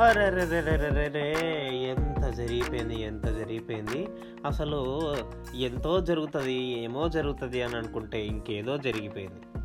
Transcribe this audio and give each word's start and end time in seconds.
అరెరెరెరెరెరే 0.00 1.34
ఎంత 1.72 2.28
జరిగిపోయింది 2.28 3.00
ఎంత 3.00 3.26
జరిగిపోయింది? 3.26 4.08
అసలు 4.46 5.12
ఎంతో 5.54 6.00
జరుగుతుంది 6.00 6.54
ఏమో 6.54 7.08
జరుగుతుంది 7.08 7.62
అని 7.62 7.76
అనుకుంటే 7.76 8.26
ఇంకేదో 8.26 8.76
జరిగిపోయింది. 8.76 9.58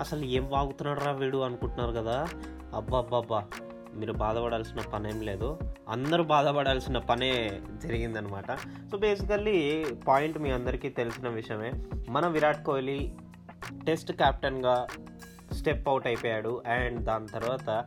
అసలు 0.00 0.24
ఏం 0.24 0.50
వాగుతున్నాడు 0.50 1.00
రా 1.00 1.12
వీడు 1.12 1.38
అనుకుంటున్నారు 1.38 1.92
కదా? 1.92 2.28
అబ్బాబ్బాబ్బా 2.74 3.44
మీరు 3.94 4.12
బాధపడాల్సిన 4.12 4.80
పనేం 4.80 5.20
లేదు. 5.20 5.58
అందరూ 5.88 6.24
బాధపడాల్సిన 6.24 6.98
పనే 6.98 7.60
జరిగిందనమాట. 7.82 8.52
సో 8.90 8.98
బేసికల్లీ 8.98 9.86
పాయింట్ 10.08 10.38
మీ 10.38 10.50
అందరికీ 10.50 10.88
తెలిసిన 10.88 11.28
విషయమే. 11.28 11.72
మన 12.08 12.26
విరాట్ 12.26 12.64
కోహ్లీ 12.64 13.12
టెస్ట్ 13.86 14.12
కెప్టెన్గా 14.12 14.86
స్టెప్ 15.52 15.88
అవుట్ 15.88 16.06
అయిపోయాడు. 16.06 16.62
అండ్ 16.66 17.00
దాని 17.00 17.28
తర్వాత 17.28 17.84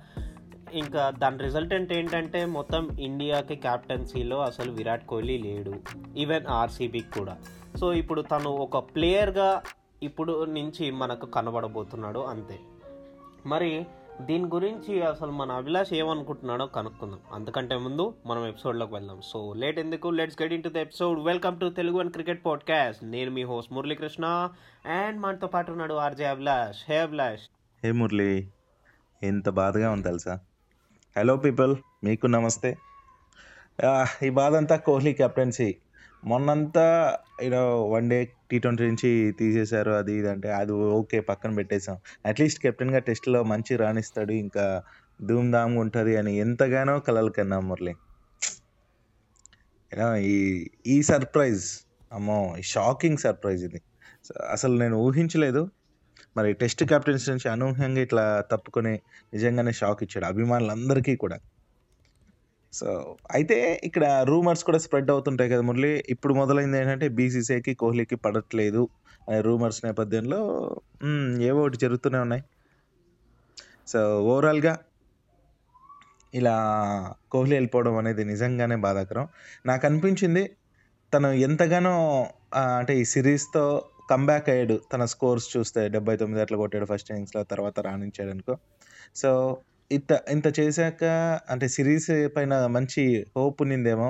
ఇంకా 0.74 1.10
దాని 1.10 1.38
రిజల్టెంట్ 1.38 1.94
ఏంటంటే 1.94 2.46
మొత్తం 2.46 2.90
ఇండియాకి 3.00 3.56
క్యాప్టెన్సీలో 3.56 4.42
అసలు 4.42 4.72
విరాట్ 4.72 5.06
కోహ్లీ 5.06 5.38
లేడు. 5.38 5.74
ఈవెన్ 6.18 6.48
ఆర్సీబీకి 6.48 7.20
కూడా. 7.20 7.38
సో 7.76 7.94
ఇప్పుడు 7.94 8.22
తను 8.22 8.50
ఒక 8.50 8.78
ప్లేయర్గా 8.78 9.62
ఇప్పుడు 10.04 10.46
నుంచి 10.46 10.92
మనకు 10.92 11.26
కనబడబోతున్నాడు 11.26 12.20
అంతే. 12.20 12.60
మరి 13.46 13.86
దీని 14.22 14.44
గురించి 14.44 15.02
అసలు 15.02 15.32
మన 15.32 15.52
అభిలాష్ 15.52 15.94
ఏమనుకుంటున్నాడో 15.94 16.66
కనుక్కుందాం. 16.66 17.20
అందుకంటే 17.34 17.78
ముందు 17.78 18.14
మనం 18.26 18.48
ఎపిసోడ్లోకి 18.48 18.94
వెళ్దాం. 18.94 19.22
సో 19.24 19.54
లేట్ 19.54 19.80
ఎందుకు? 19.80 20.08
Let's 20.08 20.42
get 20.42 20.54
into 20.64 20.70
the 20.70 20.78
episode 20.78 21.20
welcome 21.20 21.60
to 21.60 21.70
Telugu 21.70 22.00
and 22.00 22.12
cricket 22.12 22.46
podcast 22.46 23.04
నేను 23.04 23.32
మీ 23.32 23.44
హోస్ట్ 23.44 23.74
మురళీకృష్ణ 23.74 24.50
అండ్ 24.86 25.20
మనతో 25.20 25.48
పాటు 25.48 25.72
ఉన్నాడు 25.72 25.94
RJ 25.94 26.26
Abhilash 26.26 26.92
hey 26.92 26.98
Abhilash 26.98 27.42
hey 27.84 27.92
Murali. 27.92 28.48
ఎంత 29.24 29.50
బాధగా 29.50 29.92
ఉంది 29.92 30.04
తెలుసా? 30.04 30.40
హలో 31.16 31.34
పీపుల్ 31.38 31.72
మీకు 32.06 32.28
నమస్తే. 32.28 32.70
ఈ 34.28 34.30
బాధ 34.38 34.54
అంతా 34.60 34.76
కోహ్లీ 34.86 35.12
కెప్టెన్సీ. 35.20 35.68
మొన్నంతా 36.30 36.86
ఈడ 37.46 37.56
వన్ 37.92 38.08
డే 38.12 38.18
టీ 38.52 38.58
ట్వంటీ 38.64 38.84
నుంచి 38.90 39.10
తీసేశారు 39.40 39.92
అది 40.00 40.14
ఇది 40.20 40.30
అంటే 40.32 40.50
అది 40.60 40.72
ఓకే 40.98 41.20
పక్కన 41.30 41.52
పెట్టేశాం. 41.60 41.98
అట్లీస్ట్ 42.30 42.62
కెప్టెన్గా 42.62 43.02
టెస్ట్లో 43.10 43.42
మంచి 43.52 43.76
రాణిస్తాడు 43.84 44.34
ఇంకా 44.46 44.66
ధూమ్ 45.30 45.52
ధామ్ 45.56 45.76
ఉంటుంది 45.84 46.16
అని 46.22 46.34
ఎంతగానో 46.46 46.96
కలలు 47.10 47.34
కన్నా 47.38 47.60
మురళి. 47.70 47.94
ఈ 50.32 50.36
ఈ 50.96 50.98
సర్ప్రైజ్ 51.12 51.64
అమ్మో 52.12 52.40
ఈ 52.62 52.66
షాకింగ్ 52.74 53.18
సర్ప్రైజ్ 53.18 53.64
ఇది. 53.70 53.82
అసలు 54.56 54.76
నేను 54.78 54.98
ఊహించలేదు. 55.06 55.64
మరి 56.38 56.50
టెస్ట్ 56.62 56.84
క్యాప్టెన్స్ 56.92 57.26
నుంచి 57.32 57.48
అనూహ్యంగా 57.50 58.02
ఇట్లా 58.08 58.26
తప్పుకొని 58.52 58.94
నిజంగానే 59.34 59.74
షాక్ 59.82 60.02
ఇచ్చాడు 60.06 60.28
అభిమానులందరికీ 60.32 61.16
కూడా. 61.24 61.38
సో 62.74 62.88
అయితే 63.32 63.58
ఇక్కడ 63.84 64.06
రూమర్స్ 64.32 64.64
కూడా 64.64 64.80
స్ప్రెడ్ 64.86 65.12
అవుతుంటాయి 65.12 65.50
కదా 65.54 65.64
మురళి. 65.70 65.92
ఇప్పుడు 66.14 66.34
మొదలైంది 66.34 66.78
ఏంటంటే 66.82 67.08
బీసీసీఐకి 67.18 67.74
కోహ్లీకి 67.82 68.18
పడట్లేదు 68.26 68.84
అనే 69.28 69.42
రూమర్స్ 69.42 69.82
నేపథ్యంలో 69.86 70.40
ఏవో 71.50 71.60
ఒకటి 71.66 71.78
జరుగుతూనే 71.78 72.20
ఉన్నాయి. 72.20 72.44
సో 73.92 74.00
ఓవరాల్గా 74.32 74.74
ఇలా 76.34 76.56
కోహ్లీ 77.32 77.54
వెళ్ళిపోవడం 77.56 77.96
అనేది 78.02 78.24
నిజంగానే 78.26 78.76
బాధాకరం. 78.86 79.26
నాకు 79.66 79.84
అనిపించింది 79.88 80.44
తను 81.14 81.30
ఎంతగానో 81.48 81.96
అంటే 82.80 82.94
ఈ 83.02 83.04
సిరీస్తో 83.14 83.64
కంబ్యాక్ 84.10 84.50
అయ్యాడు. 84.50 84.76
తన 84.94 85.06
స్కోర్స్ 85.06 85.48
చూస్తే 85.58 85.82
డెబ్బై 85.90 86.16
తొమ్మిది 86.18 86.42
అట్లా 86.42 86.58
కొట్టాడు 86.58 86.86
ఫస్ట్ 86.86 87.12
ఇన్నింగ్స్లో 87.12 87.44
తర్వాత 87.44 87.80
రాణించాడు 87.80 88.30
అనుకో. 88.30 88.56
సో 89.16 89.30
ఇంత 89.92 90.12
ఇంత 90.30 90.48
చేశాక 90.60 91.04
అంటే 91.50 91.68
సిరీస్ 91.68 92.12
పైన 92.36 92.54
మంచి 92.68 93.04
హోప్ 93.38 93.62
ఉన్నిందేమో. 93.62 94.08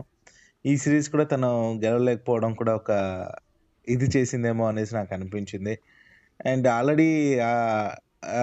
ఈ 0.66 0.74
సిరీస్ 0.78 1.10
కూడా 1.10 1.24
తను 1.24 1.50
గెలవలేకపోవడం 1.84 2.54
కూడా 2.54 2.74
ఒక 2.76 2.92
ఇది 3.88 4.06
చేసిందేమో 4.18 4.68
అనేసి 4.68 4.96
నాకు 4.96 5.14
అనిపించింది. 5.14 5.74
అండ్ 6.46 6.68
ఆల్రెడీ 6.68 7.10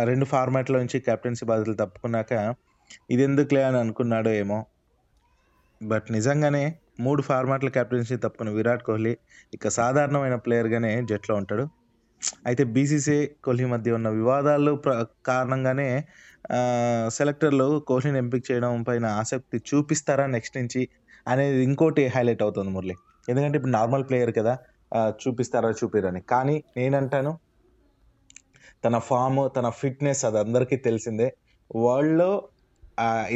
రెండు 0.04 0.24
ఫార్మాట్లో 0.24 0.78
నుంచి 0.78 1.00
కెప్టెన్సీ 1.00 1.44
బాధ్యతలు 1.46 1.74
తప్పుకున్నాక 1.74 2.32
ఇది 3.10 3.22
ఎందుకులే 3.22 3.62
అని 3.62 3.78
అనుకున్నాడో 3.78 4.30
ఏమో. 4.30 4.58
బట్ 5.80 6.06
నిజంగానే 6.12 6.64
మూడు 7.04 7.22
ఫార్మాట్ల 7.28 7.68
కెప్టెన్సీ 7.76 8.16
తప్పుకున్న 8.24 8.50
విరాట్ 8.58 8.82
కోహ్లీ 8.88 9.12
ఇక 9.56 9.68
సాధారణమైన 9.78 10.36
ప్లేయర్గానే 10.44 10.92
జట్లో 11.10 11.34
ఉంటాడు. 11.40 11.64
అయితే 12.48 12.62
బీసీసీ 12.74 13.18
కోహ్లీ 13.44 13.66
మధ్య 13.74 13.90
ఉన్న 13.98 14.08
వివాదాలు 14.18 14.72
ప్ర 14.84 14.92
కారణంగానే 15.28 15.88
సెలెక్టర్లు 17.18 17.68
కోహ్లీని 17.88 18.18
ఎంపిక 18.22 18.42
చేయడం 18.50 18.82
పైన 18.88 19.06
ఆసక్తి 19.20 19.58
చూపిస్తారా 19.70 20.24
నెక్స్ట్ 20.34 20.56
నుంచి 20.60 20.82
అనేది 21.26 21.58
ఇంకోటి 21.68 22.02
హైలైట్ 22.14 22.42
అవుతుంది 22.46 22.70
మురళి. 22.76 22.96
ఎందుకంటే 23.28 23.56
ఇప్పుడు 23.58 23.74
నార్మల్ 23.78 24.04
ప్లేయర్ 24.08 24.32
కదా 24.38 24.54
చూపిస్తారా 25.22 25.70
చూపిరని 25.80 26.20
కానీ 26.32 26.56
నేనంటాను 26.78 27.32
తన 28.84 28.96
ఫామ్ 29.08 29.40
తన 29.56 29.66
ఫిట్నెస్ 29.80 30.22
అది 30.28 30.38
అందరికీ 30.44 30.76
తెలిసిందే. 30.88 31.28
వరల్డ్లో 31.84 32.30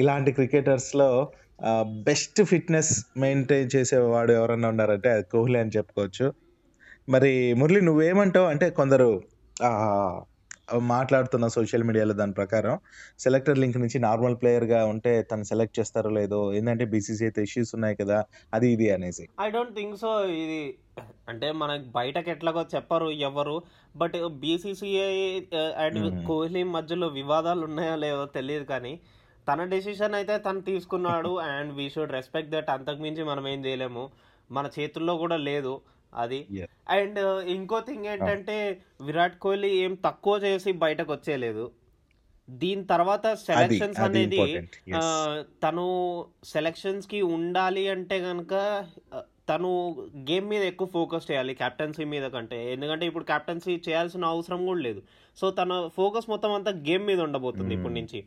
ఇలాంటి 0.01 0.31
క్రికెటర్స్లో 0.39 1.09
బెస్ట్ 2.09 2.41
ఫిట్నెస్ 2.42 2.92
మెయింటైన్ 3.16 3.70
చేసేవాడు 3.76 4.32
ఎవరన్నా 4.32 4.69
ఉన్నారంటే 4.69 5.10
అది 5.10 5.25
కోహ్లీ 5.32 5.59
అని 5.59 5.75
చెప్పుకోవచ్చు. 5.76 6.26
మరి 7.09 7.32
మురళి 7.60 7.81
నువ్వేమంటావు? 7.81 8.47
అంటే 8.47 8.69
కొందరు 8.81 9.09
మాట్లాడుతున్న 10.91 11.47
సోషల్ 11.54 11.84
మీడియాలో 11.84 12.15
దాని 12.20 12.32
ప్రకారం 12.32 12.75
సెలెక్టర్ 13.19 13.59
లింక్ 13.62 13.76
నుంచి 13.78 13.98
నార్మల్ 13.98 14.37
ప్లేయర్గా 14.42 14.78
ఉంటే 14.87 15.12
తను 15.22 15.44
సెలెక్ట్ 15.44 15.78
చేస్తారో 15.81 16.10
లేదో 16.10 16.38
ఏంటంటే 16.54 16.84
బీసీసీ 16.92 17.25
అయితే 17.25 17.42
ఇష్యూస్ 17.42 17.72
ఉన్నాయి 17.75 17.97
కదా 17.97 18.19
అది 18.54 18.69
ఇది 18.72 18.86
అనేసి. 18.91 19.25
ఐ 19.41 19.48
డోంట్ 19.50 19.75
థింక్ 19.75 19.97
సో 19.97 20.10
ఇది 20.42 20.62
అంటే 21.28 21.48
మనకి 21.53 21.84
బయటకు 21.98 22.31
ఎట్లాగో 22.31 22.62
చెప్పరు 22.75 23.10
ఎవరు 23.28 23.56
బట్ 23.97 24.16
బీసీసీఐ 24.44 25.12
అండ్. 25.84 26.00
కోహ్లీ 26.26 26.62
మధ్యలో 26.76 27.09
వివాదాలు 27.21 27.65
ఉన్నాయో 27.65 27.97
లేవో 27.97 28.25
తెలియదు 28.38 28.65
కానీ 28.65 28.94
తన 29.47 29.65
డెసిషన్ 29.65 30.15
అయితే 30.15 30.38
తను 30.38 30.60
తీసుకున్నాడు 30.62 31.31
and 31.49 31.72
we 31.72 31.91
should 31.91 32.12
respect 32.12 32.50
that 32.50 32.71
అంతకుమించి 32.71 33.25
మనం 33.25 33.49
ఏం 33.49 33.65
చేయలేము. 33.66 34.05
మన 34.50 34.66
చేతుల్లో 34.77 35.16
కూడా 35.16 35.37
లేదు 35.44 35.75
అది. 36.12 36.41
అండ్ 36.91 37.21
ఇంకో 37.49 37.81
థింగ్ 37.81 38.06
ఏంటంటే 38.06 38.56
విరాట్ 39.00 39.38
కోహ్లీ 39.38 39.71
ఏం 39.78 39.94
తక్కువ 40.04 40.38
చేసి 40.44 40.72
బయటకు 40.78 41.12
వచ్చేయలేదు. 41.12 41.65
దీని 42.49 42.84
తర్వాత 42.84 43.27
సెలక్షన్స్ 43.44 43.99
అనేది 44.06 44.38
ఆ, 44.97 45.03
తను 45.65 45.84
సెలక్షన్స్కి 46.44 47.22
ఉండాలి 47.34 47.88
అంటే 47.88 48.21
కనుక 48.21 48.53
తను 49.49 49.71
గేమ్ 50.28 50.47
మీద 50.49 50.62
ఎక్కువ 50.62 50.88
ఫోకస్ 50.88 51.31
చేయాలి 51.31 51.54
కెప్టెన్సీ 51.54 52.04
మీద 52.04 52.27
కంటే. 52.28 52.72
ఎందుకంటే 52.72 53.06
ఇప్పుడు 53.06 53.25
కెప్టెన్సీ 53.25 53.83
చేయాల్సిన 53.88 54.25
అవసరం 54.27 54.66
కూడా 54.66 54.81
లేదు. 54.81 55.00
సో 55.38 55.50
తన 55.50 55.72
ఫోకస్ 55.97 56.28
మొత్తం 56.28 56.53
అంతా 56.53 56.71
గేమ్ 56.88 57.06
మీద 57.06 57.21
ఉండబోతుంది 57.21 57.71
Hmm. 57.71 57.78
ఇప్పటి 57.78 57.94
నుంచి. 57.94 58.21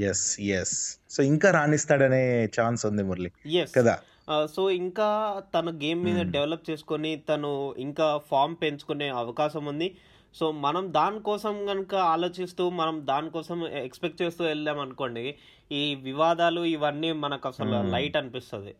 ఎస్ 0.00 0.40
ఎస్ 0.40 0.98
సో 1.10 1.22
ఇంకా 1.22 1.50
రాణిస్తాడనే 1.50 2.44
ఛాన్స్ 2.44 2.86
ఉంది 2.86 3.02
మురళి. 3.02 3.32
కదా? 3.76 3.98
సో 4.46 4.70
ఇంకా 4.70 5.40
తన 5.54 5.70
గేమ్ 5.70 6.04
మీద 6.04 6.18
Hmm. 6.18 6.30
డెవలప్ 6.30 6.70
చేసుకొని 6.70 7.16
తను 7.16 7.74
ఇంకా 7.78 8.20
ఫామ్ 8.30 8.56
పెంచుకునే 8.62 9.08
అవకాశం 9.08 9.64
ఉంది. 9.64 9.96
సో 10.34 10.52
మనం 10.52 10.94
దానికోసం 10.94 11.66
కనుక 11.66 11.94
ఆలోచిస్తూ 11.94 12.70
మనం 12.70 13.06
దానికోసం 13.06 13.66
ఎక్స్పెక్ట్ 13.66 14.22
చేస్తూ 14.22 14.44
వెళ్దాం 14.44 14.78
అనుకోండి 14.78 15.34
ఈ 15.72 15.94
వివాదాలు 15.94 16.60
ఇవన్నీ 16.60 17.12
మనకు 17.12 17.48
అసలు 17.48 17.76
Hmm. 17.76 17.90
లైట్ 17.90 18.16
అనిపిస్తుంది. 18.16 18.74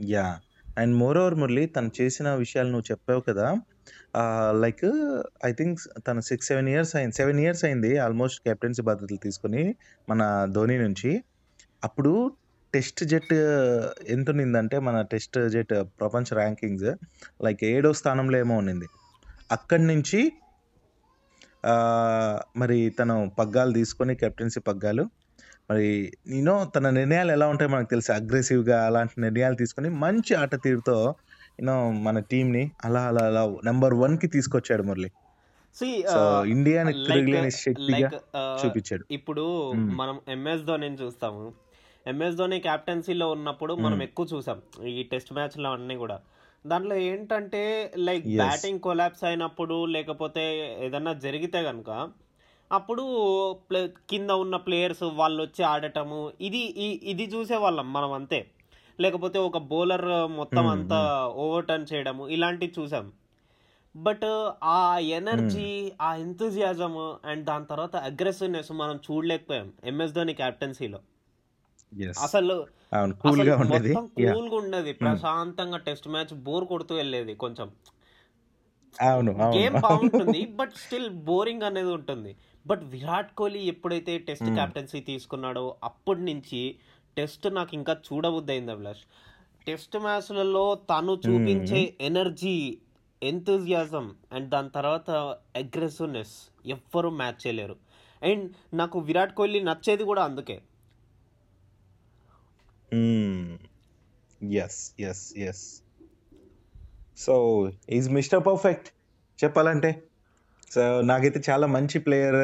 yeah 0.00 0.40
and 0.78 0.96
more 0.96 1.18
over 1.18 1.34
Murali 1.34 1.66
తను 1.66 1.90
చేసిన 2.00 2.34
విషయాలు 2.34 2.68
నువ్వు 2.68 2.90
చెప్పావు 2.90 3.20
కదా 3.20 3.56
లైక్ 4.62 4.84
ఐ 5.44 5.50
థింక్ 5.52 5.80
తను 6.08 6.20
సిక్స్ 6.20 6.48
సెవెన్ 6.48 6.68
ఇయర్స్ 6.68 6.92
అయింది 6.96 7.14
సెవెన్ 7.14 7.40
ఇయర్స్ 7.40 7.64
అయింది 7.64 7.90
ఆల్మోస్ట్ 7.98 8.38
కెప్టెన్సీ 8.46 8.82
బాధ్యతలు 8.82 9.20
తీసుకుని 9.24 9.62
మన 10.08 10.22
ధోని 10.52 10.78
నుంచి. 10.78 11.10
అప్పుడు 11.84 12.12
టెస్ట్ 12.74 13.04
జెట్ 13.04 13.34
ఎంత 14.08 14.26
ఉన్నిందంటే 14.30 14.76
మన 14.78 14.96
టెస్ట్ 15.12 15.36
జెట్ 15.48 15.74
ప్రపంచ 16.00 16.26
ర్యాంకింగ్స్ 16.34 16.88
లైక్ 17.44 17.62
ఏడో 17.64 17.92
స్థానంలో 17.92 18.38
ఏమో 18.38 18.54
ఉన్నింది 18.56 18.88
అక్కడి 19.52 19.84
నుంచి 19.86 20.20
మరి 22.56 22.78
తను 22.90 23.14
పగ్గాలు 23.38 23.72
తీసుకొని 23.72 24.14
కెప్టెన్సీ 24.14 24.60
పగ్గాలు 24.60 25.04
మరి 25.70 25.86
నేను 26.26 26.54
తన 26.76 26.90
నిర్ణయాలు 26.90 27.30
ఎలా 27.32 27.46
ఉంటాయో 27.48 27.70
మనకు 27.70 27.90
తెలుసు. 27.90 28.10
అగ్రెసివ్గా 28.12 28.78
అలాంటి 28.86 29.14
నిర్ణయాలు 29.20 29.54
తీసుకొని 29.54 29.88
మంచి 30.04 30.32
ఆట 30.34 30.54
తీరుతో 30.64 30.96
యూనో 31.58 31.74
మన 32.04 32.18
టీంని 32.30 32.62
అలా 32.84 33.02
అలా 33.08 33.22
అలా 33.26 33.42
నెంబర్ 33.64 33.94
వన్కి 33.94 34.28
తీసుకొచ్చాడు 34.28 34.82
మురళి 34.82 35.10
ఇండియాని 36.50 36.92
తిరగలేని 37.00 37.50
శక్తిగా 37.58 37.96
లైక్ 37.96 38.16
చూపించాడు 38.60 39.04
ఇప్పుడు 39.16 39.44
Hmm. 39.70 39.86
మనం 39.94 40.16
ఎంఎస్ 40.28 40.64
ధోనిని 40.64 40.98
చూస్తాము 41.00 41.44
ఎంఎస్ 42.06 42.36
ధోని 42.36 42.58
క్యాప్టెన్సీలో 42.60 43.26
ఉన్నప్పుడు 43.34 43.72
మనం 43.84 43.96
Hmm. 43.96 44.06
ఎక్కువ 44.08 44.26
చూసాం 44.32 44.58
ఈ 44.92 45.02
టెస్ట్ 45.12 45.32
మ్యాచ్లో 45.32 45.70
అన్నీ 45.72 45.96
కూడా 45.96 46.16
దాంట్లో 46.64 46.96
ఏంటంటే 47.06 47.62
లైక్. 48.06 48.26
బ్యాటింగ్ 48.38 48.80
కొలాప్స్ 48.80 49.24
అయినప్పుడు 49.24 49.78
లేకపోతే 49.94 50.44
ఏదన్నా 50.86 51.12
జరిగితే 51.24 51.60
కనుక 51.64 51.90
అప్పుడు 52.70 53.02
కింద 54.08 54.30
ఉన్న 54.42 54.56
ప్లేయర్స్ 54.66 55.02
వాళ్ళు 55.18 55.40
వచ్చి 55.42 55.62
ఆడటము 55.72 56.20
ఇది 56.40 56.62
ఇది 57.12 57.24
చూసేవాళ్ళం 57.34 57.88
మనం 57.92 58.12
అంతే 58.12 58.38
లేకపోతే 58.98 59.38
ఒక 59.38 59.58
బౌలర్ 59.70 60.06
మొత్తం 60.36 60.66
అంతా 60.66 60.98
ఓవర్ 61.36 61.66
టర్న్ 61.66 61.86
చేయడము 61.92 62.28
ఇలాంటివి 62.28 62.74
చూసాం. 62.78 63.06
బట్ 63.94 64.26
ఆ 64.72 64.80
ఎనర్జీ 65.18 65.68
ఆ 66.00 66.14
ఎంతజియాజం 66.16 66.94
అండ్ 67.24 67.44
దాని 67.44 67.66
తర్వాత 67.66 67.96
అగ్రెసివ్నెస్ 68.08 68.72
మనం 68.72 68.96
చూడలేకపోయాం 69.06 69.72
ఎంఎస్ 69.84 70.12
ధోని 70.12 70.34
క్యాప్టెన్సీలో 70.34 71.00
అసలు 72.22 72.54
అవును 72.92 73.14
కూల్ 73.14 73.32
అసలు 73.32 73.50
గా 73.50 73.56
ఉండేది. 73.56 73.92
మొత్తం 73.94 74.24
యా 74.24 74.32
కూల్గా 74.32 74.56
ఉండేది. 74.56 74.92
ప్రశాంతంగా 74.92 75.76
టెస్ట్ 75.78 76.08
మ్యాచ్ 76.08 76.34
బోర్ 76.46 76.64
కొడుతూ 76.64 76.94
వెళ్ళేది 76.94 77.34
కొంచెం. 77.34 77.68
అవును 79.00 79.30
గేమ్ 79.56 79.76
బాగుంటుంది 79.80 80.40
బట్ 80.54 80.74
స్టిల్ 80.76 81.08
బోరింగ్ 81.28 81.62
అనేది 81.62 81.90
ఉంటుంది. 81.90 82.32
బట్ 82.66 82.84
విరాట్ 82.84 83.32
కోహ్లీ 83.34 83.62
ఎప్పుడైతే 83.64 84.18
టెస్ట్ 84.18 84.44
మ్మ్. 84.44 84.56
కెప్టెన్సీ 84.56 85.00
తీసుకున్నాడో 85.00 85.76
అప్పటి 85.84 86.20
నుంచి 86.20 86.60
టెస్ట్ 87.16 87.46
నాకు 87.54 87.72
ఇంకా 87.74 87.94
చూడబుద్ది 88.06 88.52
అయింది 88.52 88.72
అభిలాష్. 88.72 89.02
టెస్ట్ 89.66 89.96
మ్యాచ్లలో 89.96 90.64
తను 90.90 91.12
చూపించే 91.26 91.80
ఎనర్జీ 92.00 92.78
ఎంతూజియాజం 93.22 94.06
అండ్ 94.32 94.48
దాని 94.50 94.70
తర్వాత 94.70 95.10
అగ్రెసివ్నెస్ 95.56 96.34
ఎవ్వరూ 96.66 97.10
మ్యాచ్ 97.10 97.40
చేయలేరు. 97.44 97.76
అండ్ 98.22 98.44
నాకు 98.74 98.98
విరాట్ 98.98 99.34
కోహ్లీ 99.34 99.60
నచ్చేది 99.62 100.04
కూడా 100.04 100.24
అందుకే. 100.24 100.56
Yes 104.40 104.80
yes 105.00 105.24
yes 105.38 105.64
so 107.16 107.34
is 107.88 108.08
mister 108.10 108.46
perfect 108.46 108.88
చెప్పాలంటే. 109.44 109.90
సో 110.70 111.00
నాకైతే 111.00 111.40
చాలా 111.50 111.66
మంచి 111.66 111.98
ప్లేయర్ 111.98 112.40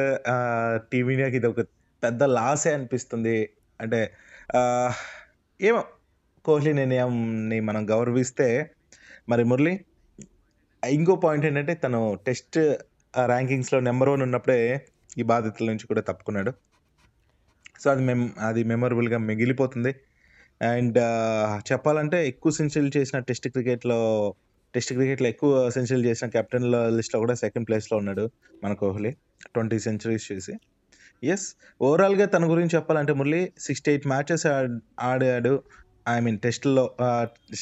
టీమిండియాకి 0.91 1.35
ఇది 1.35 1.47
ఒక 1.47 1.61
పెద్ద 2.03 2.23
లాసే 2.23 2.73
అనిపిస్తుంది. 2.73 3.37
అంటే 3.81 3.99
ఏమో 5.61 5.83
కోహ్లీ 6.45 6.73
నిర్ణయంని 6.73 7.59
మనం 7.59 7.89
గౌరవిస్తే 7.89 8.47
మరి 9.29 9.43
మురళి 9.43 9.73
ఇంకో 10.83 11.15
పాయింట్ 11.15 11.45
ఏంటంటే 11.45 11.73
తను 11.73 12.19
టెస్ట్ 12.27 12.57
ర్యాంకింగ్స్లో 13.25 13.79
నెంబర్ 13.79 14.09
వన్ 14.09 14.21
ఉన్నప్పుడే 14.21 14.85
ఈ 15.17 15.23
బాధ్యతల 15.23 15.65
నుంచి 15.65 15.87
కూడా 15.87 16.01
తప్పుకున్నాడు. 16.01 16.51
సో 17.81 17.91
అది 17.91 18.03
మెమ్ 18.03 18.29
అది 18.39 18.63
మెమొరబుల్గా 18.63 19.17
మిగిలిపోతుంది. 19.17 19.95
అండ్ 20.61 20.99
చెప్పాలంటే 21.71 22.27
ఎక్కువ 22.27 22.51
సెంచరీలు 22.51 22.91
చేసిన 22.97 23.19
టెస్ట్ 23.19 23.47
క్రికెట్లో 23.49 23.99
టెస్ట్ 24.73 24.93
క్రికెట్లో 24.93 25.27
ఎక్కువ 25.27 25.69
సెంచరీలు 25.69 26.05
చేసిన 26.07 26.27
కెప్టెన్ల 26.29 26.89
లిస్ట్లో 26.89 27.19
కూడా 27.19 27.33
సెకండ్ 27.33 27.67
ప్లేస్లో 27.67 27.97
ఉన్నాడు 27.97 28.31
మన 28.63 28.73
కోహ్లీ. 28.73 29.11
ట్వంటీ 29.53 29.79
సెంచరీస్ 29.79 30.31
చేసి. 30.31 30.53
ఎస్ 31.23 31.45
ఓవరాల్గా 31.81 32.25
తన 32.25 32.43
గురించి 32.51 32.73
చెప్పాలంటే 32.75 33.13
మురళి 33.13 33.41
సిక్స్టీ 33.59 33.89
ఎయిట్ 33.91 34.07
మ్యాచెస్ 34.07 34.45
ఆడాడు. 35.09 35.53
ఐ 36.09 36.19
మీన్ 36.19 36.37
టెస్ట్లో 36.39 36.83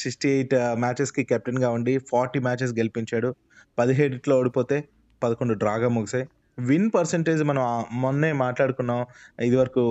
సిక్స్టీ 0.02 0.28
ఎయిట్ 0.36 0.54
మ్యాచెస్కి 0.84 1.22
కెప్టెన్గా 1.24 1.70
ఉండి 1.70 1.94
ఫార్టీ 2.10 2.38
మ్యాచెస్ 2.38 2.72
గెలిపించాడు. 2.78 3.30
పదిహేడులో 3.78 4.36
ఓడిపోతే 4.40 4.76
పదకొండు 5.22 5.54
డ్రాగా 5.54 5.88
ముగిసాయి. 5.88 6.26
విన్ 6.58 6.88
పర్సంటేజ్ 6.94 7.42
మనం 7.44 7.64
మొన్నే 8.02 8.30
మాట్లాడుకున్నాం. 8.44 9.00
ఇదివరకు 9.48 9.82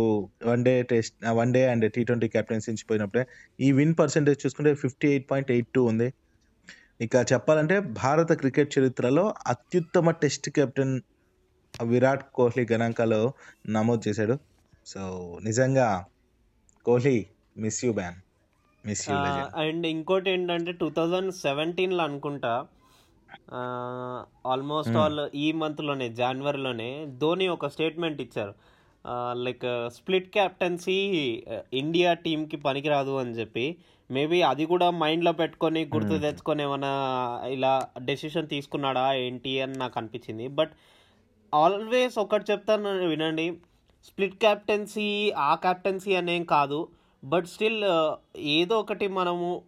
one 0.46 0.64
day 0.68 0.74
test 0.92 1.16
one 1.40 1.54
day 1.54 1.62
and 1.72 1.86
T 1.96 2.02
twenty 2.04 2.28
captaincy 2.28 2.74
పోయినప్పుడే 2.90 3.24
ఈ 3.60 3.70
విన్ 3.80 3.96
పర్సంటేజ్ 4.00 4.40
చూసుకుంటే 4.46 4.74
fifty 4.74 5.08
eight 5.14 5.28
point 5.32 5.52
eight 5.52 5.70
two 5.76 5.84
ఉంది. 5.84 6.10
ఇక 7.02 7.16
చెప్పాలంటే 7.32 7.80
భారత 8.04 8.32
క్రికెట్ 8.42 8.72
చరిత్రలో 8.80 9.34
అత్యుత్తమ 9.48 10.12
టెస్ట్ 10.24 10.50
కెప్టెన్ 10.50 10.96
విరాట్ 11.84 12.24
కోహ్లీ 12.34 12.68
గణాంకాలు 12.72 13.34
నమోదు 13.70 14.10
చేశాడు. 14.10 14.38
సో 14.86 15.02
నిజంగా 15.44 16.06
Kohli 16.86 17.26
miss 17.58 17.86
you 17.86 17.94
ban 17.94 18.18
miss 18.86 19.10
you 19.10 19.16
and 19.62 19.88
ఇంకోటి 19.88 20.30
ఏంటంటే 20.32 20.72
టూ 20.72 20.90
థౌజండ్ 20.90 21.32
సెవెంటీన్లో 21.32 22.04
అనుకుంటా 22.04 22.66
ఆల్మోస్ట్ 24.46 24.94
Hmm. 24.94 25.02
ఆల్ 25.02 25.30
ఈ 25.36 25.52
మంత్లోనే 25.52 26.10
జనవరిలోనే 26.10 27.06
ధోని 27.06 27.48
ఒక 27.48 27.68
స్టేట్మెంట్ 27.68 28.22
ఇచ్చారు. 28.22 28.54
లైక్ 29.34 29.66
స్ప్లిట్ 29.96 30.30
క్యాప్టెన్సీ 30.34 30.96
ఇండియా 31.74 32.14
టీంకి 32.14 32.58
పనికిరాదు 32.58 33.18
అని 33.18 33.32
చెప్పి. 33.32 33.78
మేబీ 34.12 34.42
అది 34.42 34.66
కూడా 34.66 34.92
మైండ్లో 34.92 35.32
పెట్టుకొని 35.32 35.86
గుర్తు 35.86 36.14
Hmm. 36.14 36.22
తెచ్చుకొని 36.22 36.64
ఏమైనా 36.64 36.92
ఇలా 37.48 37.88
డెసిషన్ 38.00 38.48
తీసుకున్నాడా 38.48 39.14
ఏంటి 39.14 39.62
అని 39.62 39.78
నాకు 39.78 40.00
అనిపించింది. 40.00 40.48
బట్ 40.48 40.74
ఆల్వేస్ 41.54 42.20
ఒకటి 42.20 42.52
చెప్తాను 42.52 43.08
వినండి. 43.08 43.58
స్ప్లిట్ 44.06 44.36
క్యాప్టెన్సీ 44.36 45.32
ఆ 45.32 45.56
క్యాప్టెన్సీ 45.56 46.16
అనేం 46.16 46.44
కాదు. 46.44 46.88
బట్ 47.24 47.48
స్టిల్ 47.48 47.84
ఏదో 48.38 48.80
ఒకటి 48.80 49.08
మనము 49.08 49.62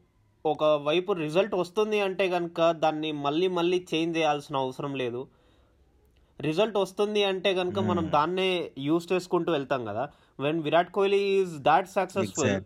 ఒక 0.46 0.64
వైపు 0.64 1.12
రిజల్ట్ 1.12 1.56
వస్తుంది 1.56 2.00
అంటే 2.00 2.30
కనుక 2.30 2.72
దాన్ని 2.72 3.12
మళ్ళీ 3.12 3.48
మళ్ళీ 3.48 3.86
చేంజ్ 3.94 4.18
చేయాల్సిన 4.18 4.58
అవసరం 4.58 4.96
లేదు. 4.96 5.28
రిజల్ట్ 6.42 6.78
వస్తుంది 6.78 7.24
అంటే 7.24 7.54
కనుక 7.54 7.80
మనం 7.80 8.04
Hmm. 8.04 8.12
దాన్నే 8.12 8.72
యూస్ 8.78 9.14
చేసుకుంటూ 9.14 9.52
వెళ్తాం 9.52 9.86
కదా. 9.86 10.10
When 10.40 10.64
Virat 10.64 10.92
Kohli 10.92 11.18
is 11.18 11.58
that 11.58 11.90
successful 11.90 12.62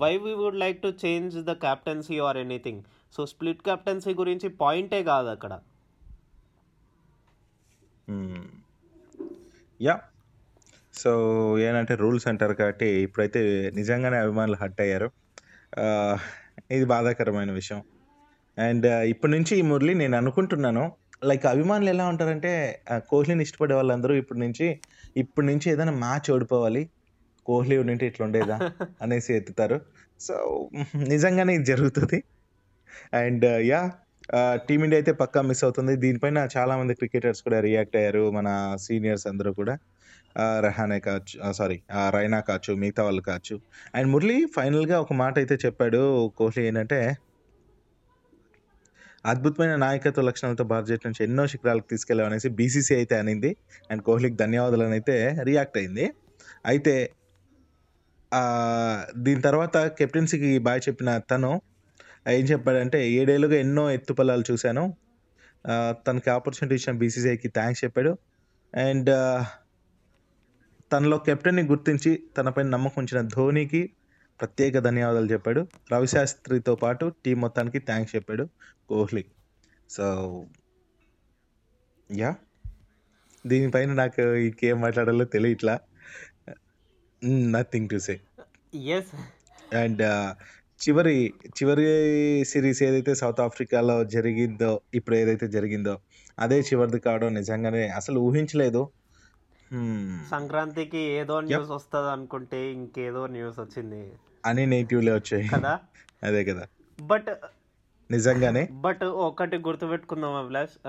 why 0.00 0.16
we 0.16 0.32
would 0.32 0.56
like 0.56 0.82
to 0.82 0.92
change 1.04 1.36
the 1.36 1.52
captaincy 1.52 2.18
or 2.18 2.36
anything 2.36 2.82
so 3.12 3.26
split 3.26 3.62
captaincy 3.62 4.14
గురించి 4.14 4.48
పాయింటే 4.48 5.02
కాదు 5.02 5.28
అక్కడ. 5.28 5.60
యా 9.80 9.94
సో 10.94 11.10
ఏంటంటే 11.58 11.94
రూల్స్ 11.94 12.26
అంటారు 12.26 12.52
కాబట్టి 12.52 12.86
ఇప్పుడైతే 12.86 13.40
నిజంగానే 13.74 14.16
అభిమానులు 14.16 14.56
హట్ 14.62 14.80
అయ్యారు. 14.80 15.08
ఇది 16.70 16.84
బాధాకరమైన 16.84 17.50
విషయం. 17.50 17.80
అండ్ 18.58 18.86
ఇప్పటి 18.86 19.32
నుంచి 19.32 19.58
ఈ 19.58 19.62
మురళి 19.62 19.94
నేను 19.94 20.16
అనుకుంటున్నాను 20.16 20.84
లైక్ 21.24 21.46
అభిమానులు 21.46 21.90
ఎలా 21.90 22.06
ఉంటారంటే 22.08 22.82
కోహ్లీని 23.08 23.42
ఇష్టపడే 23.42 23.74
వాళ్ళందరూ 23.74 24.14
ఇప్పటి 24.14 24.40
నుంచి 24.40 24.66
ఇప్పటి 25.16 25.46
నుంచి 25.46 25.70
ఏదైనా 25.70 25.92
మ్యాచ్ 25.92 26.30
ఓడిపోవాలి. 26.30 26.82
కోహ్లీ 27.46 27.76
ఉండింటే 27.76 28.06
ఇట్లా 28.06 28.26
ఉండేదా 28.26 28.56
అనేసి 29.02 29.34
ఎత్తుతారు. 29.34 29.80
సో 30.20 30.34
నిజంగానే 30.94 31.54
ఇది 31.54 31.64
జరుగుతుంది. 31.64 32.24
అండ్ 33.14 33.44
యా 33.44 33.80
టీమిండియా 34.66 34.98
అయితే 35.00 35.12
పక్కా 35.22 35.40
మిస్ 35.48 35.62
అవుతుంది. 35.66 35.92
దీనిపైన 36.04 36.38
చాలా 36.56 36.74
మంది 36.80 36.94
క్రికెటర్స్ 37.00 37.42
కూడా 37.46 37.58
రియాక్ట్ 37.68 37.96
అయ్యారు. 38.00 38.24
మన 38.38 38.48
సీనియర్స్ 38.86 39.26
అందరూ 39.32 39.50
కూడా. 39.60 39.74
రెహానే 40.36 40.64
రహానే 40.66 40.96
కావచ్చు 41.06 41.34
సారీ 41.58 41.76
రైనా 42.16 42.38
కావచ్చు 42.48 42.72
మిగతా 42.82 43.02
వాళ్ళు 43.08 43.22
కావచ్చు. 43.28 43.56
అండ్ 43.96 44.08
మురళి 44.12 44.38
ఫైనల్గా 44.56 44.96
ఒక 45.04 45.12
మాట 45.22 45.34
అయితే 45.42 45.56
చెప్పాడు 45.64 46.00
కోహ్లీ 46.40 46.62
ఏంటంటే 46.70 46.98
అద్భుతమైన 49.32 49.74
నాయకత్వ 49.84 50.22
లక్షణాలతో 50.28 50.64
భారత 50.72 51.06
నుంచి 51.08 51.22
ఎన్నో 51.26 51.44
శిఖరాలకు 51.52 51.86
తీసుకెళ్ళామనేసి 51.92 52.48
బీసీసీ 52.58 52.92
అయితే 53.00 53.14
అనింది. 53.22 53.50
అండ్ 53.90 54.02
కోహ్లీకి 54.08 54.36
ధన్యవాదాలు 54.42 54.84
అని 54.88 54.96
అయితే 54.98 55.16
రియాక్ట్ 55.48 55.78
అయింది. 55.82 56.06
అయితే 56.72 56.94
దీని 59.26 59.42
తర్వాత 59.48 59.76
కెప్టెన్సీకి 59.98 60.50
బాయ్ 60.66 60.80
చెప్పిన 60.88 61.10
తను 61.32 61.52
ఏం 62.28 62.44
చెప్పాడంటే 62.44 63.10
ఏడేళ్ళుగా 63.10 63.54
ఎన్నో 63.54 63.90
ఎత్తుపల్లాలు 63.90 64.44
చూశాను. 64.50 64.96
తనకి 65.90 66.30
ఆపర్చునిటీ 66.30 66.74
ఇచ్చిన 66.74 66.98
బీసీసీఐకి 66.98 67.48
థ్యాంక్స్ 67.48 67.84
చెప్పాడు. 67.84 68.18
అండ్ 68.76 69.10
తనలో 70.92 71.18
కెప్టెన్ని 71.18 71.62
గుర్తించి 71.62 72.22
తనపై 72.36 72.62
నమ్మకం 72.62 72.94
ఉంచిన 72.98 73.28
ధోనికి 73.28 73.92
ప్రత్యేక 74.40 74.78
ధన్యవాదాలు 74.78 75.32
చెప్పాడు. 75.32 75.66
రవిశాస్త్రితో 75.92 76.74
పాటు 76.74 77.12
టీం 77.24 77.40
మొత్తానికి 77.40 77.78
థ్యాంక్స్ 77.78 78.16
చెప్పాడు 78.16 78.48
కోహ్లీ. 78.88 79.24
So 79.90 80.44
yeah. 82.16 82.34
దీనిపైన 83.46 83.92
నాకు 83.92 84.20
ఇంకేం 84.20 84.80
మాట్లాడాలో 84.80 85.24
తెలియట్లా. 85.24 85.80
Nothing 87.24 87.88
to 87.88 87.98
say. 87.98 88.20
Yes 88.74 89.14
and 89.74 90.02
చివరి 90.74 91.34
చివరి 91.48 92.44
సిరీస్ 92.44 92.82
ఏదైతే 92.82 93.14
సౌత్ 93.14 93.40
ఆఫ్రికాలో 93.40 94.04
జరిగిందో 94.04 94.80
ఇప్పుడు 94.94 95.16
ఏదైతే 95.16 95.48
జరిగిందో 95.48 95.98
అదే 96.38 96.60
చివరిది 96.60 97.00
కావడం 97.00 97.34
నిజంగానే 97.34 97.88
అసలు 97.88 98.20
ఊహించలేదు. 98.20 98.88
సంక్రాంతికి 100.30 100.98
ఏదో 100.98 101.40
న్యూస్ 101.40 101.70
వస్తుంది 101.70 102.10
అనుకుంటే 102.10 102.72
ఇంకేదో 102.72 103.26
న్యూస్ 103.26 103.60
వచ్చింది. 103.60 104.12
అని 104.46 104.66
నెగిటివ్లే 104.66 105.12
వచ్చాయి. 105.12 105.48
కదా? 105.48 105.80
అదే 106.22 106.44
కదా. 106.44 106.66
బట్ 107.00 107.26
నిజంగానే? 108.10 108.68
బట్ 108.72 109.04
ఒకటి 109.04 109.56
గుర్తుపెట్టుకుందాం 109.56 110.34
అభిలాష్. 110.34 110.88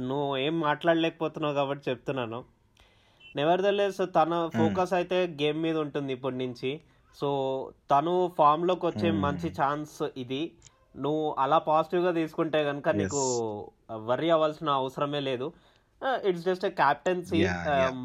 నువ్వు 0.00 0.36
ఏం 0.36 0.60
మాట్లాడలేకపోతున్నావు 0.60 1.54
కాబట్టి 1.54 1.90
చెప్తున్నాను. 1.90 2.44
నెవర్ 3.36 3.62
దలెస్ 3.62 3.96
తన 4.02 4.50
ఫోకస్ 4.58 4.92
అయితే 4.92 5.36
గేమ్ 5.42 5.62
మీద 5.62 5.76
ఉంటుంది 5.76 6.12
ఇప్పటి 6.12 6.36
నుంచి. 6.36 6.80
సో 7.14 7.28
తను 7.90 8.12
ఫామ్లోకి 8.38 8.84
వచ్చే 8.86 9.08
Hmm. 9.08 9.20
మంచి 9.20 9.48
ఛాన్స్ 9.58 9.94
ఇది 10.16 10.42
నువ్వు 10.94 11.22
అలా 11.38 11.58
పాజిటివ్గా 11.68 12.12
తీసుకుంటే 12.18 12.58
కనుక. 12.64 12.88
నీకు 13.00 13.20
వర్రీ 14.04 14.28
అవ్వాల్సిన 14.30 14.70
అవసరమే 14.80 15.20
లేదు 15.28 15.46
ఇట్స్ 16.28 16.44
జస్ట్ 16.44 16.66
క్యాప్టెన్సీ! 16.78 17.38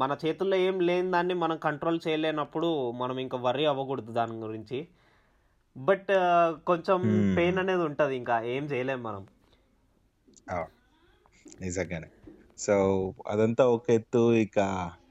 మన 0.00 0.12
చేతుల్లో 0.22 0.56
ఏం 0.66 0.76
లేని 0.88 1.10
దాన్ని 1.10 1.34
మనం 1.42 1.56
కంట్రోల్ 1.66 1.98
చేయలేనప్పుడు 2.06 2.68
మనం 3.00 3.16
ఇంకా 3.24 3.38
వర్రీ 3.46 3.64
అవ్వకూడదు 3.64 4.12
దాని 4.12 4.36
గురించి 4.44 4.78
బట్ 5.76 6.10
కొంచెం 6.66 6.98
హ్మ్. 7.04 7.34
పెయిన్ 7.36 7.58
అనేది 7.62 7.84
ఉంటుంది 7.88 8.14
ఇంకా 8.20 8.36
ఏం 8.54 8.64
చేయలేం 8.72 9.02
మనం 9.02 9.22
అవును. 10.52 10.70
నిజంగానే. 11.60 12.08
సో, 12.60 12.74
అదంతా 13.26 13.64
ఒక 13.74 13.86
ఎత్తు. 13.90 14.22
ఇక 14.42 14.58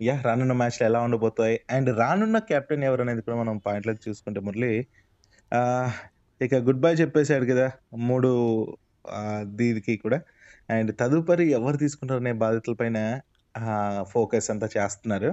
యా 0.02 0.16
రానున్న 0.26 0.54
మ్యాచ్‌లు 0.54 0.84
ఎలా 0.90 1.00
ఉండబోతాయి? 1.06 1.56
అండ్ 1.76 1.90
రానున్న 2.00 2.38
కెప్టెన్ 2.50 2.84
ఎవరనేది 2.90 3.22
కూడా 3.26 3.38
మనం 3.42 3.56
పాయింట్‌లోకి 3.66 4.02
చూసుకుంటే 4.08 4.40
మురళి 4.48 4.72
ఇక 6.42 6.56
గుడ్ 6.68 6.82
బై 6.82 6.92
చెప్పేశాడు 7.02 7.46
కదా! 7.52 7.68
మూడు 8.10 8.30
దీనికి 9.60 9.94
కూడా. 10.04 10.20
అండ్ 10.70 10.92
తదుపరి 11.02 11.46
ఎవరు 11.58 11.78
తీసుకుంటారనే 11.78 12.34
బాధితులపైన 12.44 13.00
ఫోకస్ 14.14 14.50
అంతా 14.54 14.68
చేస్తున్నారు. 14.76 15.30